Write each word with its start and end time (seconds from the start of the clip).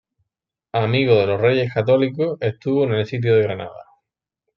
Amigo 0.73 1.13
de 1.13 1.27
los 1.27 1.39
Reyes 1.39 1.71
Católicos, 1.71 2.35
estuvo 2.41 2.85
en 2.85 2.93
el 2.93 3.05
sitio 3.05 3.35
de 3.35 3.43
Granada. 3.43 3.83